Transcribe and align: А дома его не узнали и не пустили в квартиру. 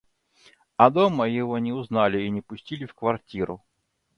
А 0.77 0.87
дома 0.89 1.27
его 1.29 1.59
не 1.59 1.73
узнали 1.73 2.23
и 2.23 2.29
не 2.31 2.41
пустили 2.41 2.87
в 2.87 2.95
квартиру. 2.95 3.63